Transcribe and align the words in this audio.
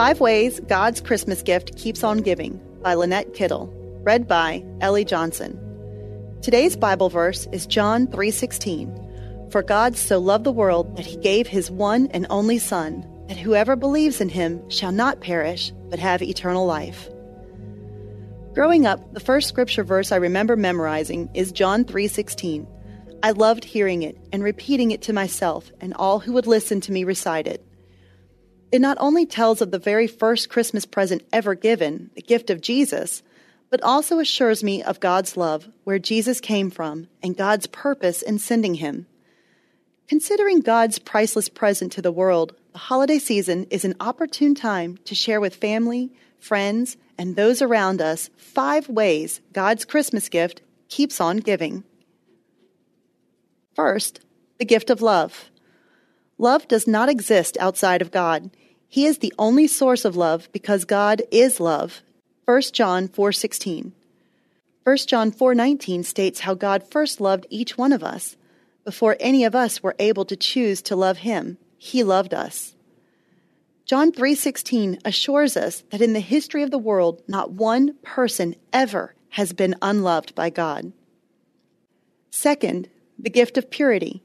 Five 0.00 0.18
Ways 0.18 0.60
God's 0.60 0.98
Christmas 0.98 1.42
Gift 1.42 1.76
Keeps 1.76 2.02
on 2.02 2.22
Giving 2.22 2.58
by 2.80 2.94
Lynette 2.94 3.34
Kittle, 3.34 3.70
read 4.02 4.26
by 4.26 4.64
Ellie 4.80 5.04
Johnson. 5.04 5.60
Today's 6.40 6.74
Bible 6.74 7.10
verse 7.10 7.46
is 7.52 7.66
John 7.66 8.06
3:16. 8.06 9.50
For 9.50 9.62
God 9.62 9.98
so 9.98 10.18
loved 10.18 10.44
the 10.44 10.52
world 10.52 10.96
that 10.96 11.04
he 11.04 11.18
gave 11.18 11.46
his 11.46 11.70
one 11.70 12.06
and 12.14 12.26
only 12.30 12.58
son, 12.58 13.04
that 13.28 13.36
whoever 13.36 13.76
believes 13.76 14.22
in 14.22 14.30
him 14.30 14.62
shall 14.70 14.90
not 14.90 15.20
perish, 15.20 15.70
but 15.90 15.98
have 15.98 16.22
eternal 16.22 16.64
life. 16.64 17.10
Growing 18.54 18.86
up, 18.86 19.12
the 19.12 19.20
first 19.20 19.48
scripture 19.48 19.84
verse 19.84 20.12
I 20.12 20.16
remember 20.16 20.56
memorizing 20.56 21.28
is 21.34 21.52
John 21.52 21.84
3:16. 21.84 22.66
I 23.22 23.32
loved 23.32 23.66
hearing 23.66 24.02
it 24.02 24.16
and 24.32 24.42
repeating 24.42 24.92
it 24.92 25.02
to 25.02 25.12
myself 25.12 25.70
and 25.78 25.92
all 25.92 26.20
who 26.20 26.32
would 26.32 26.46
listen 26.46 26.80
to 26.80 26.92
me 26.92 27.04
recite 27.04 27.46
it. 27.46 27.62
It 28.72 28.80
not 28.80 28.98
only 29.00 29.26
tells 29.26 29.60
of 29.60 29.70
the 29.70 29.78
very 29.78 30.06
first 30.06 30.48
Christmas 30.48 30.86
present 30.86 31.22
ever 31.32 31.54
given, 31.54 32.10
the 32.14 32.22
gift 32.22 32.50
of 32.50 32.60
Jesus, 32.60 33.22
but 33.68 33.82
also 33.82 34.18
assures 34.18 34.62
me 34.62 34.82
of 34.82 35.00
God's 35.00 35.36
love, 35.36 35.68
where 35.84 35.98
Jesus 35.98 36.40
came 36.40 36.70
from, 36.70 37.08
and 37.22 37.36
God's 37.36 37.66
purpose 37.66 38.22
in 38.22 38.38
sending 38.38 38.74
him. 38.74 39.06
Considering 40.08 40.60
God's 40.60 40.98
priceless 40.98 41.48
present 41.48 41.92
to 41.92 42.02
the 42.02 42.12
world, 42.12 42.54
the 42.72 42.78
holiday 42.78 43.18
season 43.18 43.66
is 43.70 43.84
an 43.84 43.94
opportune 44.00 44.54
time 44.54 44.98
to 45.04 45.14
share 45.14 45.40
with 45.40 45.56
family, 45.56 46.12
friends, 46.38 46.96
and 47.18 47.36
those 47.36 47.60
around 47.62 48.00
us 48.00 48.30
five 48.36 48.88
ways 48.88 49.40
God's 49.52 49.84
Christmas 49.84 50.28
gift 50.28 50.62
keeps 50.88 51.20
on 51.20 51.38
giving. 51.38 51.84
First, 53.74 54.20
the 54.58 54.64
gift 54.64 54.90
of 54.90 55.02
love. 55.02 55.49
Love 56.40 56.66
does 56.68 56.86
not 56.86 57.10
exist 57.10 57.58
outside 57.60 58.00
of 58.00 58.10
God. 58.10 58.50
He 58.88 59.04
is 59.04 59.18
the 59.18 59.34
only 59.38 59.66
source 59.66 60.06
of 60.06 60.16
love 60.16 60.48
because 60.52 60.86
God 60.86 61.20
is 61.30 61.60
love. 61.60 62.00
1 62.46 62.72
John 62.72 63.08
4:16. 63.08 63.92
1 64.82 64.96
John 65.06 65.30
4:19 65.30 66.02
states 66.02 66.40
how 66.40 66.54
God 66.54 66.82
first 66.90 67.20
loved 67.20 67.46
each 67.50 67.76
one 67.76 67.92
of 67.92 68.02
us. 68.02 68.38
Before 68.86 69.18
any 69.20 69.44
of 69.44 69.54
us 69.54 69.82
were 69.82 69.94
able 69.98 70.24
to 70.24 70.34
choose 70.34 70.80
to 70.80 70.96
love 70.96 71.18
him, 71.18 71.58
he 71.76 72.02
loved 72.02 72.32
us. 72.32 72.74
John 73.84 74.10
3:16 74.10 74.98
assures 75.04 75.58
us 75.58 75.84
that 75.90 76.00
in 76.00 76.14
the 76.14 76.20
history 76.20 76.62
of 76.62 76.70
the 76.70 76.78
world 76.78 77.22
not 77.28 77.52
one 77.52 77.96
person 78.00 78.56
ever 78.72 79.14
has 79.36 79.52
been 79.52 79.76
unloved 79.82 80.34
by 80.34 80.48
God. 80.48 80.94
Second, 82.30 82.88
the 83.18 83.28
gift 83.28 83.58
of 83.58 83.68
purity. 83.68 84.22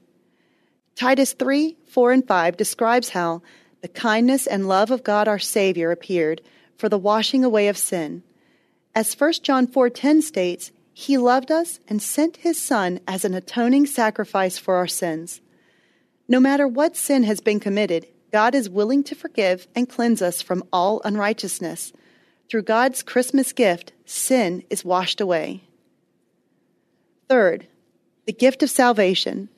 Titus 0.96 1.34
3 1.34 1.76
4 1.86 2.12
and 2.12 2.26
5 2.26 2.56
describes 2.56 3.10
how 3.10 3.42
the 3.82 3.88
kindness 3.88 4.46
and 4.46 4.66
love 4.66 4.90
of 4.90 5.04
God 5.04 5.28
our 5.28 5.38
Savior 5.38 5.90
appeared 5.90 6.40
for 6.78 6.88
the 6.88 6.98
washing 6.98 7.44
away 7.44 7.68
of 7.68 7.76
sin. 7.76 8.22
As 8.94 9.12
1 9.12 9.42
John 9.42 9.66
4:10 9.66 10.22
states, 10.22 10.72
he 10.94 11.18
loved 11.18 11.52
us 11.52 11.80
and 11.86 12.02
sent 12.02 12.38
his 12.38 12.58
son 12.58 13.00
as 13.06 13.26
an 13.26 13.34
atoning 13.34 13.84
sacrifice 13.84 14.56
for 14.56 14.76
our 14.76 14.86
sins. 14.86 15.42
No 16.26 16.40
matter 16.40 16.66
what 16.66 16.96
sin 16.96 17.24
has 17.24 17.40
been 17.40 17.60
committed, 17.60 18.06
God 18.32 18.54
is 18.54 18.70
willing 18.70 19.04
to 19.04 19.14
forgive 19.14 19.68
and 19.74 19.88
cleanse 19.88 20.22
us 20.22 20.40
from 20.40 20.64
all 20.72 21.02
unrighteousness. 21.04 21.92
Through 22.48 22.62
God's 22.62 23.02
Christmas 23.02 23.52
gift, 23.52 23.92
sin 24.06 24.64
is 24.70 24.82
washed 24.82 25.20
away. 25.20 25.64
Third, 27.28 27.66
the 28.24 28.32
gift 28.32 28.62
of 28.62 28.70
salvation. 28.70 29.50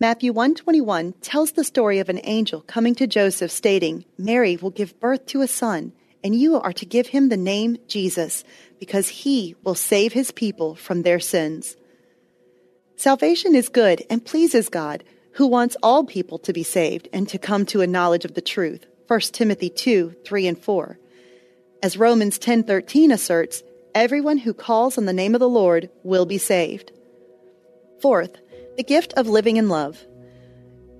Matthew 0.00 0.32
121 0.32 1.12
tells 1.20 1.52
the 1.52 1.62
story 1.62 2.00
of 2.00 2.08
an 2.08 2.20
angel 2.24 2.62
coming 2.62 2.96
to 2.96 3.06
Joseph 3.06 3.52
stating, 3.52 4.04
"Mary 4.18 4.56
will 4.56 4.70
give 4.70 4.98
birth 4.98 5.24
to 5.26 5.40
a 5.40 5.46
son, 5.46 5.92
and 6.22 6.34
you 6.34 6.56
are 6.56 6.72
to 6.72 6.84
give 6.84 7.08
him 7.08 7.28
the 7.28 7.36
name 7.36 7.78
Jesus, 7.86 8.42
because 8.80 9.08
he 9.08 9.54
will 9.62 9.76
save 9.76 10.12
his 10.12 10.32
people 10.32 10.74
from 10.74 11.02
their 11.02 11.20
sins." 11.20 11.76
Salvation 12.96 13.54
is 13.54 13.68
good 13.68 14.04
and 14.10 14.24
pleases 14.24 14.68
God, 14.68 15.04
who 15.32 15.46
wants 15.46 15.76
all 15.80 16.02
people 16.02 16.38
to 16.38 16.52
be 16.52 16.64
saved 16.64 17.08
and 17.12 17.28
to 17.28 17.38
come 17.38 17.64
to 17.66 17.80
a 17.80 17.86
knowledge 17.86 18.24
of 18.24 18.34
the 18.34 18.40
truth. 18.40 18.86
1 19.06 19.32
Timothy 19.32 19.68
2, 19.68 20.14
3 20.24 20.48
and 20.48 20.58
4. 20.58 20.98
As 21.84 21.96
Romans 21.96 22.36
10:13 22.36 23.12
asserts, 23.12 23.62
everyone 23.94 24.38
who 24.38 24.54
calls 24.54 24.98
on 24.98 25.04
the 25.04 25.12
name 25.12 25.34
of 25.34 25.40
the 25.40 25.48
Lord 25.48 25.88
will 26.02 26.26
be 26.26 26.38
saved. 26.38 26.90
Fourth, 28.00 28.38
the 28.76 28.82
gift 28.82 29.12
of 29.16 29.28
living 29.28 29.56
in 29.56 29.68
love. 29.68 30.04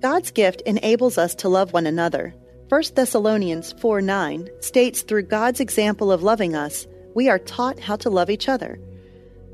God's 0.01 0.31
gift 0.31 0.61
enables 0.61 1.17
us 1.17 1.35
to 1.35 1.49
love 1.49 1.73
one 1.73 1.85
another. 1.85 2.33
1 2.69 2.83
Thessalonians 2.95 3.73
4 3.79 4.01
9 4.01 4.49
states 4.61 5.01
through 5.01 5.23
God's 5.23 5.59
example 5.59 6.11
of 6.11 6.23
loving 6.23 6.55
us, 6.55 6.87
we 7.15 7.29
are 7.29 7.39
taught 7.39 7.79
how 7.79 7.95
to 7.97 8.09
love 8.09 8.29
each 8.29 8.47
other. 8.47 8.79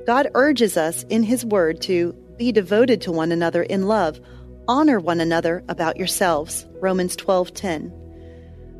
God 0.05 0.29
urges 0.33 0.77
us 0.77 1.03
in 1.09 1.23
His 1.23 1.45
Word 1.45 1.81
to 1.83 2.13
be 2.37 2.51
devoted 2.51 3.01
to 3.01 3.11
one 3.11 3.31
another 3.31 3.63
in 3.63 3.87
love, 3.87 4.19
honor 4.67 4.99
one 4.99 5.19
another 5.19 5.63
about 5.67 5.97
yourselves. 5.97 6.65
Romans 6.79 7.15
12 7.15 7.53
10. 7.53 7.93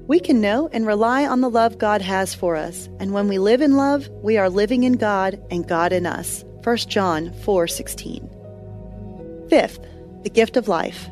We 0.08 0.19
can 0.19 0.41
know 0.41 0.68
and 0.72 0.85
rely 0.85 1.25
on 1.25 1.41
the 1.41 1.50
love 1.50 1.78
God 1.78 2.02
has 2.02 2.34
for 2.34 2.56
us, 2.56 2.90
and 3.00 3.12
when 3.12 3.28
we 3.28 3.40
live 3.40 3.62
in 3.62 3.75
love, 3.75 4.08
we 4.22 4.38
are 4.38 4.50
living 4.50 4.84
in 4.84 4.94
God 4.94 5.41
and 5.50 5.68
God 5.68 5.94
in 5.94 6.06
us. 6.06 6.44
1 6.63 6.78
John 6.78 7.34
4 7.44 7.68
16. 7.68 8.41
Fifth, 9.51 9.81
the 10.23 10.29
gift 10.29 10.56
of 10.56 10.69
life. 10.69 11.09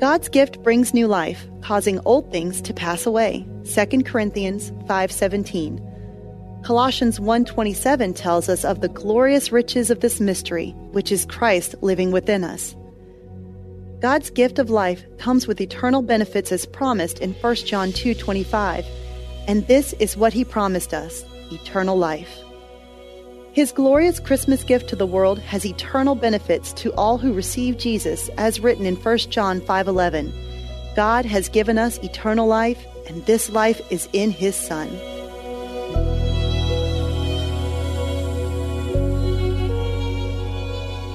God's 0.00 0.28
gift 0.28 0.62
brings 0.62 0.94
new 0.94 1.08
life, 1.08 1.44
causing 1.60 1.98
old 2.04 2.30
things 2.30 2.62
to 2.62 2.72
pass 2.72 3.04
away. 3.04 3.44
2 3.64 4.04
Corinthians 4.04 4.70
5:17. 4.86 5.80
Colossians 6.62 7.18
1:27 7.18 8.14
tells 8.14 8.48
us 8.48 8.64
of 8.64 8.80
the 8.80 8.88
glorious 8.88 9.50
riches 9.50 9.90
of 9.90 9.98
this 9.98 10.20
mystery, 10.20 10.72
which 10.92 11.10
is 11.10 11.26
Christ 11.26 11.74
living 11.80 12.12
within 12.12 12.44
us. 12.44 12.76
God's 13.98 14.30
gift 14.30 14.60
of 14.60 14.70
life 14.70 15.04
comes 15.18 15.48
with 15.48 15.60
eternal 15.60 16.02
benefits 16.02 16.52
as 16.52 16.64
promised 16.64 17.18
in 17.18 17.32
1 17.32 17.66
John 17.66 17.90
2:25, 17.90 18.86
and 19.48 19.66
this 19.66 19.94
is 19.94 20.16
what 20.16 20.32
he 20.32 20.44
promised 20.44 20.94
us, 20.94 21.24
eternal 21.50 21.98
life. 21.98 22.38
His 23.56 23.72
glorious 23.72 24.20
Christmas 24.20 24.62
gift 24.62 24.90
to 24.90 24.96
the 24.96 25.06
world 25.06 25.38
has 25.38 25.64
eternal 25.64 26.14
benefits 26.14 26.74
to 26.74 26.92
all 26.92 27.16
who 27.16 27.32
receive 27.32 27.78
Jesus 27.78 28.28
as 28.36 28.60
written 28.60 28.84
in 28.84 28.96
1 28.96 29.30
John 29.30 29.62
5:11. 29.62 30.30
God 30.94 31.24
has 31.24 31.48
given 31.48 31.78
us 31.78 31.96
eternal 32.02 32.46
life 32.46 32.84
and 33.08 33.24
this 33.24 33.48
life 33.48 33.80
is 33.90 34.10
in 34.12 34.30
his 34.30 34.54
son. 34.54 34.90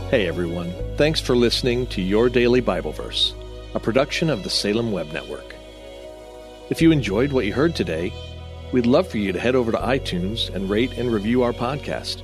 Hey 0.09 0.27
everyone. 0.27 0.73
Thanks 0.97 1.19
for 1.21 1.35
listening 1.35 1.85
to 1.93 2.01
Your 2.01 2.27
Daily 2.27 2.59
Bible 2.59 2.91
Verse, 2.91 3.35
a 3.75 3.79
production 3.79 4.31
of 4.31 4.41
the 4.41 4.49
Salem 4.49 4.91
Web 4.91 5.13
Network. 5.13 5.53
If 6.71 6.81
you 6.81 6.91
enjoyed 6.91 7.33
what 7.33 7.45
you 7.45 7.53
heard 7.53 7.75
today, 7.75 8.11
we'd 8.71 8.87
love 8.87 9.07
for 9.07 9.19
you 9.19 9.31
to 9.31 9.39
head 9.39 9.53
over 9.53 9.71
to 9.71 9.77
iTunes 9.77 10.49
and 10.55 10.71
rate 10.71 10.93
and 10.93 11.13
review 11.13 11.43
our 11.43 11.53
podcast. 11.53 12.23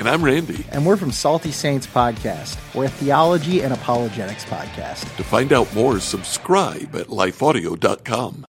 And 0.00 0.08
I'm 0.08 0.24
Randy. 0.24 0.64
And 0.70 0.86
we're 0.86 0.96
from 0.96 1.10
Salty 1.10 1.52
Saints 1.52 1.86
Podcast. 1.86 2.56
We're 2.74 2.86
a 2.86 2.88
theology 2.88 3.60
and 3.60 3.74
apologetics 3.74 4.46
podcast. 4.46 5.14
To 5.18 5.22
find 5.22 5.52
out 5.52 5.72
more, 5.74 6.00
subscribe 6.00 6.96
at 6.96 7.08
lifeaudio.com. 7.08 8.46